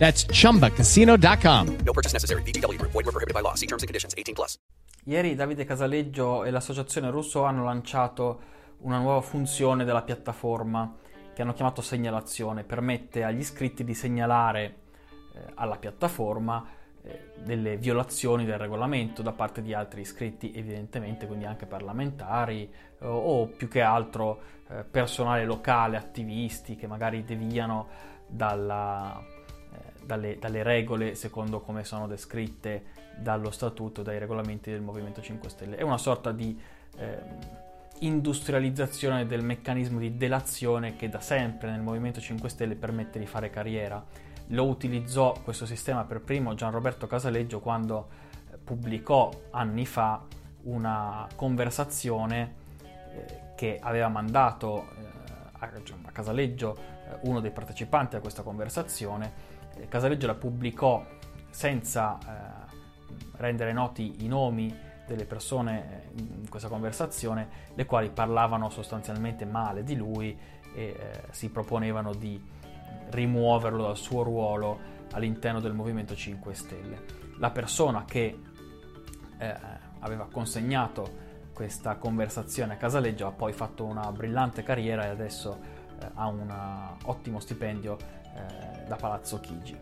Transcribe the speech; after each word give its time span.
That's 0.00 0.24
chumbacasino.com. 0.24 1.76
No 1.84 1.92
purchase 1.92 2.14
necessary. 2.14 2.40
VGW 2.40 2.78
Group. 2.78 2.92
Void 2.92 3.04
were 3.04 3.12
prohibited 3.12 3.34
by 3.34 3.42
law. 3.42 3.54
See 3.54 3.66
terms 3.66 3.82
and 3.82 3.88
conditions. 3.88 4.14
18 4.16 4.32
plus. 4.34 4.58
Ieri 5.04 5.34
Davide 5.34 5.66
Casaleggio 5.66 6.44
e 6.44 6.50
l'associazione 6.50 7.10
Russo 7.10 7.44
hanno 7.44 7.64
lanciato 7.64 8.40
una 8.78 8.98
nuova 8.98 9.20
funzione 9.20 9.84
della 9.84 10.00
piattaforma 10.00 10.96
che 11.34 11.42
hanno 11.42 11.52
chiamato 11.52 11.82
segnalazione. 11.82 12.64
Permette 12.64 13.24
agli 13.24 13.40
iscritti 13.40 13.84
di 13.84 13.92
segnalare 13.92 14.78
eh, 15.34 15.52
alla 15.56 15.76
piattaforma 15.76 16.66
eh, 17.02 17.32
delle 17.42 17.76
violazioni 17.76 18.46
del 18.46 18.56
regolamento 18.56 19.20
da 19.20 19.32
parte 19.32 19.60
di 19.60 19.74
altri 19.74 20.00
iscritti, 20.00 20.50
evidentemente, 20.54 21.26
quindi 21.26 21.44
anche 21.44 21.66
parlamentari 21.66 22.62
eh, 22.72 23.06
o 23.06 23.48
più 23.48 23.68
che 23.68 23.82
altro 23.82 24.40
eh, 24.70 24.82
personale 24.82 25.44
locale, 25.44 25.98
attivisti 25.98 26.74
che 26.76 26.86
magari 26.86 27.22
deviano 27.22 28.08
dalla 28.26 29.38
dalle, 30.10 30.38
dalle, 30.38 30.64
regole 30.64 31.14
secondo 31.14 31.60
come 31.60 31.84
sono 31.84 32.08
descritte 32.08 32.98
dallo 33.16 33.52
statuto, 33.52 34.02
dai 34.02 34.18
regolamenti 34.18 34.70
del 34.70 34.80
Movimento 34.80 35.20
5 35.22 35.48
Stelle. 35.48 35.76
È 35.76 35.82
una 35.82 35.98
sorta 35.98 36.32
di 36.32 36.58
eh, 36.96 37.18
industrializzazione 38.00 39.26
del 39.26 39.44
meccanismo 39.44 40.00
di 40.00 40.16
delazione 40.16 40.96
che 40.96 41.08
da 41.08 41.20
sempre 41.20 41.70
nel 41.70 41.80
Movimento 41.80 42.20
5 42.20 42.48
Stelle 42.48 42.74
permette 42.74 43.20
di 43.20 43.26
fare 43.26 43.50
carriera. 43.50 44.04
Lo 44.48 44.64
utilizzò 44.64 45.32
questo 45.44 45.64
sistema 45.64 46.02
per 46.04 46.20
primo 46.20 46.54
Gian 46.54 46.72
Roberto 46.72 47.06
Casaleggio 47.06 47.60
quando 47.60 48.08
eh, 48.50 48.56
pubblicò 48.56 49.30
anni 49.50 49.86
fa 49.86 50.24
una 50.62 51.28
conversazione 51.36 52.54
eh, 52.82 53.54
che 53.54 53.78
aveva 53.80 54.08
mandato 54.08 54.88
eh, 54.98 55.08
a, 55.52 55.70
Casaleggio 56.10 56.98
uno 57.22 57.40
dei 57.40 57.50
partecipanti 57.50 58.16
a 58.16 58.20
questa 58.20 58.42
conversazione 58.42 59.58
Casaleggio 59.88 60.26
la 60.26 60.34
pubblicò 60.34 61.04
senza 61.50 62.18
eh, 62.18 62.76
rendere 63.36 63.72
noti 63.72 64.24
i 64.24 64.28
nomi 64.28 64.88
delle 65.06 65.24
persone 65.24 66.12
eh, 66.14 66.20
in 66.20 66.48
questa 66.48 66.68
conversazione, 66.68 67.48
le 67.74 67.84
quali 67.84 68.10
parlavano 68.10 68.70
sostanzialmente 68.70 69.44
male 69.44 69.82
di 69.82 69.96
lui 69.96 70.38
e 70.72 70.82
eh, 70.82 71.22
si 71.30 71.50
proponevano 71.50 72.14
di 72.14 72.40
rimuoverlo 73.10 73.82
dal 73.82 73.96
suo 73.96 74.22
ruolo 74.22 74.78
all'interno 75.12 75.60
del 75.60 75.72
Movimento 75.72 76.14
5 76.14 76.54
Stelle. 76.54 77.02
La 77.38 77.50
persona 77.50 78.04
che 78.04 78.38
eh, 79.38 79.56
aveva 79.98 80.28
consegnato 80.30 81.28
questa 81.52 81.96
conversazione 81.96 82.74
a 82.74 82.76
Casaleggio 82.76 83.26
ha 83.26 83.32
poi 83.32 83.52
fatto 83.52 83.84
una 83.84 84.12
brillante 84.12 84.62
carriera 84.62 85.04
e 85.06 85.08
adesso 85.08 85.58
eh, 86.00 86.08
ha 86.14 86.26
un 86.26 86.50
ottimo 87.04 87.40
stipendio 87.40 88.19
eh, 88.34 88.84
da 88.86 88.96
Palazzo 88.96 89.40
Chigi. 89.40 89.78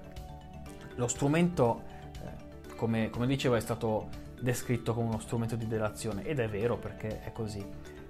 Lo 0.94 1.06
strumento, 1.06 1.82
eh, 2.22 2.74
come, 2.76 3.10
come, 3.10 3.26
dicevo, 3.26 3.54
è 3.54 3.60
stato 3.60 4.08
descritto 4.40 4.94
come 4.94 5.08
uno 5.08 5.18
strumento 5.18 5.56
di 5.56 5.66
delazione 5.66 6.24
ed 6.24 6.38
è 6.38 6.48
vero 6.48 6.76
perché 6.76 7.20
è 7.22 7.32
così, 7.32 7.64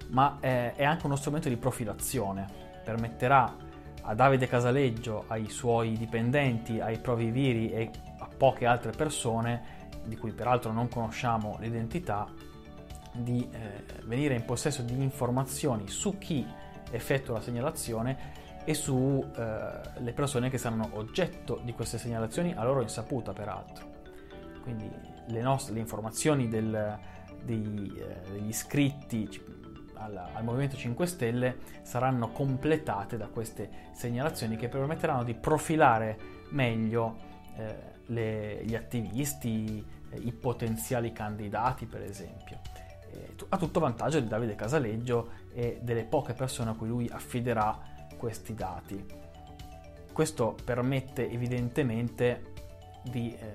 ma 0.09 0.37
è, 0.39 0.73
è 0.75 0.83
anche 0.83 1.05
uno 1.05 1.15
strumento 1.15 1.49
di 1.49 1.57
profilazione, 1.57 2.47
permetterà 2.83 3.55
a 4.01 4.13
Davide 4.15 4.47
Casaleggio, 4.47 5.25
ai 5.27 5.49
suoi 5.49 5.93
dipendenti, 5.97 6.79
ai 6.79 6.97
provi 6.99 7.29
viri 7.29 7.71
e 7.71 7.91
a 8.19 8.27
poche 8.35 8.65
altre 8.65 8.91
persone, 8.91 9.77
di 10.05 10.17
cui 10.17 10.31
peraltro 10.31 10.71
non 10.71 10.87
conosciamo 10.87 11.57
l'identità, 11.59 12.27
di 13.11 13.47
eh, 13.51 13.83
venire 14.05 14.35
in 14.35 14.45
possesso 14.45 14.81
di 14.81 14.93
informazioni 15.01 15.87
su 15.87 16.17
chi 16.17 16.45
effettua 16.91 17.35
la 17.35 17.41
segnalazione 17.41 18.17
e 18.63 18.73
sulle 18.73 19.29
eh, 19.95 20.13
persone 20.13 20.49
che 20.49 20.57
saranno 20.57 20.89
oggetto 20.93 21.59
di 21.63 21.73
queste 21.73 21.97
segnalazioni 21.97 22.53
a 22.55 22.63
loro 22.63 22.81
insaputa 22.81 23.33
peraltro. 23.33 23.97
Quindi 24.61 24.89
le, 25.27 25.41
nostre, 25.41 25.73
le 25.73 25.79
informazioni 25.79 26.47
del, 26.47 26.97
dei, 27.43 27.93
eh, 27.97 28.31
degli 28.31 28.47
iscritti 28.47 29.27
al, 29.95 30.29
al, 30.33 30.43
Movimento 30.43 30.75
5 30.75 31.05
Stelle 31.05 31.57
saranno 31.81 32.31
completate 32.31 33.17
da 33.17 33.27
queste 33.27 33.87
segnalazioni 33.93 34.55
che 34.55 34.69
permetteranno 34.69 35.23
di 35.23 35.33
profilare 35.33 36.17
meglio 36.49 37.17
eh, 37.57 37.75
le, 38.07 38.63
gli 38.63 38.75
attivisti, 38.75 39.85
eh, 40.09 40.17
i 40.17 40.31
potenziali 40.31 41.11
candidati 41.11 41.85
per 41.85 42.01
esempio 42.01 42.59
a 43.49 43.57
tutto 43.57 43.79
vantaggio 43.79 44.19
di 44.19 44.27
Davide 44.27 44.55
Casaleggio 44.55 45.29
e 45.53 45.79
delle 45.81 46.03
poche 46.03 46.33
persone 46.33 46.71
a 46.71 46.73
cui 46.73 46.87
lui 46.87 47.09
affiderà 47.09 47.97
questi 48.19 48.53
dati. 48.53 49.05
Questo 50.11 50.57
permette 50.65 51.31
evidentemente 51.31 52.51
di 53.03 53.33
eh, 53.33 53.53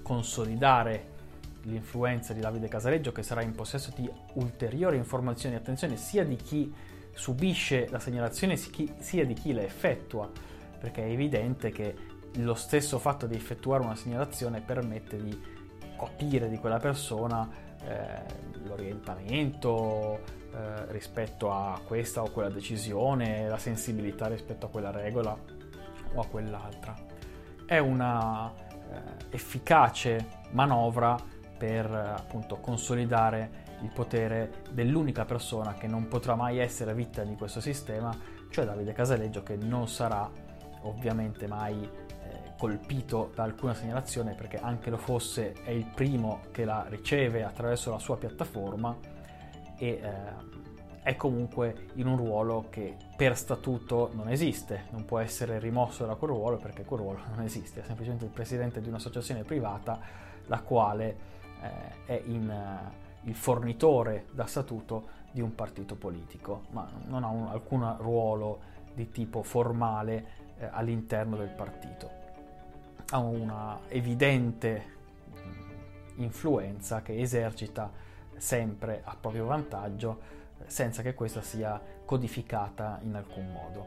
consolidare 0.00 1.16
l'influenza 1.64 2.32
di 2.32 2.40
Davide 2.40 2.68
Casaleggio 2.68 3.12
che 3.12 3.22
sarà 3.22 3.42
in 3.42 3.52
possesso 3.52 3.92
di 3.94 4.10
ulteriori 4.34 4.96
informazioni, 4.96 5.54
attenzione, 5.54 5.98
sia 5.98 6.24
di 6.24 6.36
chi 6.36 6.72
subisce 7.12 7.88
la 7.90 7.98
segnalazione 7.98 8.56
sia 8.56 9.26
di 9.26 9.34
chi 9.34 9.52
la 9.52 9.62
effettua, 9.62 10.30
perché 10.78 11.04
è 11.04 11.10
evidente 11.10 11.70
che 11.70 11.94
lo 12.36 12.54
stesso 12.54 12.98
fatto 12.98 13.26
di 13.26 13.34
effettuare 13.34 13.82
una 13.82 13.96
segnalazione 13.96 14.62
permette 14.62 15.22
di 15.22 15.38
capire 15.98 16.48
di 16.48 16.56
quella 16.56 16.78
persona 16.78 17.46
eh, 17.84 18.22
l'orientamento, 18.64 20.20
eh, 20.50 20.92
rispetto 20.92 21.52
a 21.52 21.80
questa 21.84 22.22
o 22.22 22.30
quella 22.30 22.48
decisione, 22.48 23.48
la 23.48 23.58
sensibilità 23.58 24.28
rispetto 24.28 24.66
a 24.66 24.68
quella 24.68 24.90
regola 24.90 25.36
o 26.14 26.20
a 26.20 26.26
quell'altra. 26.26 26.94
È 27.66 27.78
una 27.78 28.50
eh, 28.50 29.26
efficace 29.30 30.26
manovra 30.50 31.16
per 31.58 31.90
appunto 31.92 32.56
consolidare 32.56 33.66
il 33.82 33.90
potere 33.90 34.62
dell'unica 34.70 35.24
persona 35.24 35.74
che 35.74 35.86
non 35.86 36.08
potrà 36.08 36.34
mai 36.34 36.58
essere 36.58 36.94
vittima 36.94 37.26
di 37.26 37.36
questo 37.36 37.60
sistema, 37.60 38.16
cioè 38.50 38.64
Davide 38.64 38.92
Casaleggio 38.92 39.42
che 39.42 39.56
non 39.56 39.88
sarà 39.88 40.30
ovviamente 40.82 41.46
mai 41.46 41.82
eh, 41.82 42.52
colpito 42.58 43.32
da 43.34 43.42
alcuna 43.42 43.74
segnalazione 43.74 44.34
perché 44.34 44.58
anche 44.58 44.90
lo 44.90 44.96
fosse 44.96 45.52
è 45.64 45.70
il 45.70 45.90
primo 45.94 46.40
che 46.52 46.64
la 46.64 46.86
riceve 46.88 47.44
attraverso 47.44 47.90
la 47.90 47.98
sua 47.98 48.16
piattaforma 48.16 48.96
e 49.78 49.88
eh, 49.88 50.56
è 51.02 51.16
comunque 51.16 51.86
in 51.94 52.06
un 52.06 52.16
ruolo 52.18 52.66
che 52.68 52.96
per 53.16 53.36
statuto 53.36 54.10
non 54.12 54.28
esiste, 54.28 54.84
non 54.90 55.06
può 55.06 55.18
essere 55.18 55.58
rimosso 55.58 56.04
da 56.04 56.16
quel 56.16 56.32
ruolo 56.32 56.58
perché 56.58 56.84
quel 56.84 57.00
ruolo 57.00 57.20
non 57.30 57.40
esiste, 57.44 57.80
è 57.80 57.84
semplicemente 57.84 58.26
il 58.26 58.30
presidente 58.30 58.82
di 58.82 58.88
un'associazione 58.88 59.42
privata 59.42 59.98
la 60.46 60.60
quale 60.60 61.16
eh, 61.62 62.04
è 62.04 62.22
in, 62.26 62.48
uh, 62.48 63.26
il 63.28 63.34
fornitore 63.34 64.26
da 64.32 64.46
statuto 64.46 65.16
di 65.30 65.40
un 65.40 65.54
partito 65.54 65.94
politico, 65.94 66.64
ma 66.70 66.88
non 67.06 67.24
ha 67.24 67.28
un, 67.28 67.46
alcun 67.46 67.96
ruolo 67.98 68.60
di 68.94 69.10
tipo 69.10 69.42
formale 69.42 70.26
eh, 70.58 70.68
all'interno 70.70 71.36
del 71.36 71.50
partito. 71.50 72.10
Ha 73.10 73.18
una 73.18 73.78
evidente 73.88 74.96
influenza 76.16 77.00
che 77.00 77.18
esercita 77.18 77.90
sempre 78.38 79.02
a 79.04 79.16
proprio 79.18 79.46
vantaggio 79.46 80.36
senza 80.66 81.02
che 81.02 81.14
questa 81.14 81.42
sia 81.42 81.80
codificata 82.04 82.98
in 83.02 83.14
alcun 83.14 83.50
modo. 83.50 83.86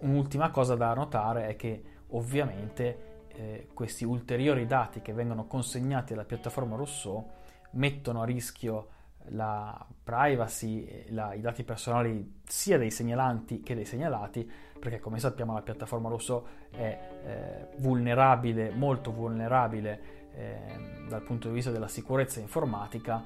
Un'ultima 0.00 0.50
cosa 0.50 0.74
da 0.76 0.94
notare 0.94 1.48
è 1.48 1.56
che 1.56 1.82
ovviamente 2.08 3.26
eh, 3.28 3.68
questi 3.74 4.04
ulteriori 4.04 4.66
dati 4.66 5.02
che 5.02 5.12
vengono 5.12 5.46
consegnati 5.46 6.12
alla 6.12 6.24
piattaforma 6.24 6.76
Rousseau 6.76 7.26
mettono 7.72 8.22
a 8.22 8.24
rischio 8.24 8.88
la 9.30 9.86
privacy, 10.02 11.06
la, 11.10 11.34
i 11.34 11.40
dati 11.40 11.64
personali 11.64 12.40
sia 12.44 12.78
dei 12.78 12.90
segnalanti 12.90 13.60
che 13.60 13.74
dei 13.74 13.84
segnalati, 13.84 14.50
perché 14.78 15.00
come 15.00 15.18
sappiamo 15.18 15.52
la 15.52 15.62
piattaforma 15.62 16.08
Rosso 16.08 16.46
è 16.70 16.98
eh, 17.24 17.76
vulnerabile, 17.78 18.70
molto 18.70 19.12
vulnerabile 19.12 20.27
eh, 20.38 21.06
dal 21.08 21.22
punto 21.22 21.48
di 21.48 21.54
vista 21.54 21.70
della 21.70 21.88
sicurezza 21.88 22.38
informatica. 22.40 23.24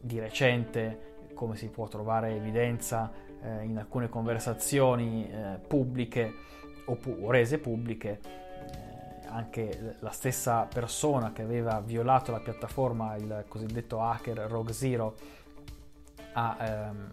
Di 0.00 0.18
recente, 0.18 1.30
come 1.34 1.54
si 1.54 1.68
può 1.68 1.86
trovare 1.86 2.34
evidenza 2.34 3.12
eh, 3.40 3.62
in 3.62 3.78
alcune 3.78 4.08
conversazioni 4.08 5.30
eh, 5.30 5.58
pubbliche 5.64 6.32
o, 6.86 6.96
pu- 6.96 7.30
rese 7.30 7.58
pubbliche, 7.58 8.18
eh, 8.18 9.26
anche 9.28 9.96
la 10.00 10.10
stessa 10.10 10.64
persona 10.64 11.32
che 11.32 11.42
aveva 11.42 11.80
violato 11.80 12.32
la 12.32 12.40
piattaforma, 12.40 13.14
il 13.14 13.44
cosiddetto 13.46 14.02
hacker 14.02 14.38
Rogue 14.38 14.72
Zero, 14.72 15.14
ha 16.32 16.56
ehm, 16.58 17.10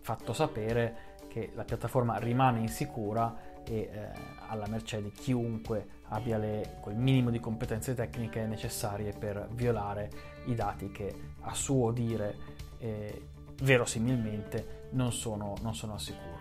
fatto 0.00 0.32
sapere 0.32 1.14
che 1.26 1.50
la 1.54 1.64
piattaforma 1.64 2.18
rimane 2.18 2.60
insicura 2.60 3.36
e 3.64 3.78
eh, 3.78 4.10
alla 4.46 4.68
mercé 4.68 5.02
di 5.02 5.10
chiunque 5.10 5.95
abbia 6.08 6.38
le, 6.38 6.76
quel 6.80 6.96
minimo 6.96 7.30
di 7.30 7.40
competenze 7.40 7.94
tecniche 7.94 8.46
necessarie 8.46 9.12
per 9.12 9.48
violare 9.52 10.10
i 10.46 10.54
dati 10.54 10.90
che 10.90 11.14
a 11.40 11.54
suo 11.54 11.90
dire 11.90 12.36
eh, 12.78 13.28
verosimilmente 13.62 14.88
non 14.90 15.12
sono, 15.12 15.54
non 15.62 15.74
sono 15.74 15.94
al 15.94 16.00
sicuro. 16.00 16.34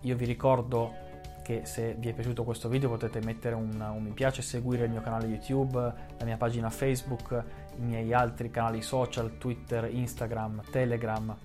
Io 0.00 0.16
vi 0.16 0.24
ricordo 0.24 1.04
che 1.42 1.64
se 1.64 1.94
vi 1.96 2.08
è 2.08 2.12
piaciuto 2.12 2.42
questo 2.42 2.68
video 2.68 2.88
potete 2.88 3.20
mettere 3.20 3.54
un, 3.54 3.80
un, 3.80 4.02
mi 4.02 4.10
piace, 4.10 4.42
seguire 4.42 4.86
il 4.86 4.90
mio 4.90 5.00
canale 5.00 5.26
YouTube, 5.26 5.78
la 5.78 6.24
mia 6.24 6.36
pagina 6.36 6.70
Facebook, 6.70 7.44
i 7.76 7.82
miei 7.82 8.12
altri 8.12 8.50
canali 8.50 8.82
social, 8.82 9.38
Twitter, 9.38 9.88
Instagram, 9.92 10.62
Telegram. 10.70 11.36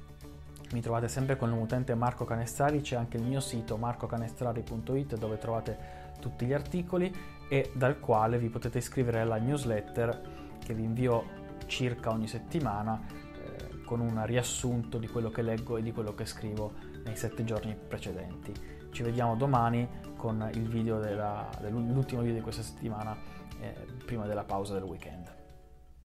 Mi 0.74 0.82
trovate 0.82 1.08
sempre 1.08 1.38
con 1.38 1.52
l'utente 1.52 1.94
Marco 1.94 2.26
Canestrari, 2.26 2.82
c'è 2.82 2.96
anche 2.96 3.18
il 3.18 3.24
mio 3.24 3.42
sito 3.42 3.78
marcocanestrari.it 3.78 5.18
dove 5.18 5.38
trovate 5.38 5.78
tutti 6.22 6.46
gli 6.46 6.54
articoli 6.54 7.14
e 7.50 7.72
dal 7.74 8.00
quale 8.00 8.38
vi 8.38 8.48
potete 8.48 8.78
iscrivere 8.78 9.20
alla 9.20 9.38
newsletter 9.38 10.56
che 10.64 10.74
vi 10.74 10.84
invio 10.84 11.40
circa 11.66 12.12
ogni 12.12 12.28
settimana 12.28 13.02
eh, 13.10 13.82
con 13.84 14.00
un 14.00 14.26
riassunto 14.26 14.98
di 14.98 15.08
quello 15.08 15.30
che 15.30 15.42
leggo 15.42 15.76
e 15.76 15.82
di 15.82 15.92
quello 15.92 16.14
che 16.14 16.26
scrivo 16.26 16.74
nei 17.04 17.18
sette 17.18 17.44
giorni 17.44 17.76
precedenti. 17.76 18.54
Ci 18.92 19.04
vediamo 19.04 19.36
domani 19.36 19.88
con 20.16 20.50
il 20.54 20.68
video 20.68 21.00
della, 21.00 21.50
dell'ultimo 21.60 22.22
video 22.22 22.36
di 22.36 22.42
questa 22.42 22.62
settimana 22.62 23.18
eh, 23.60 23.74
prima 24.06 24.26
della 24.26 24.44
pausa 24.44 24.74
del 24.74 24.84
weekend. 24.84 25.41